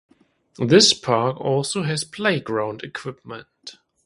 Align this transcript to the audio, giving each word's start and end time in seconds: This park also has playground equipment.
This 0.57 0.95
park 0.95 1.39
also 1.39 1.83
has 1.83 2.03
playground 2.03 2.81
equipment. 2.81 3.77